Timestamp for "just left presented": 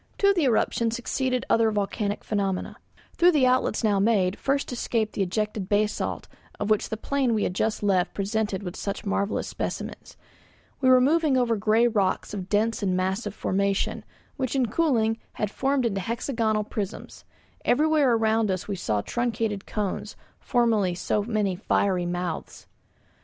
7.53-8.75